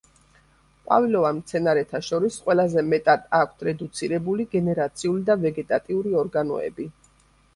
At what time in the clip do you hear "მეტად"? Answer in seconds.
2.93-3.27